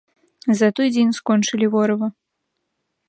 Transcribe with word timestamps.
За 0.61 0.69
той 0.79 0.87
дзень 0.95 1.13
скончылі 1.19 1.65
ворыва. 1.77 2.07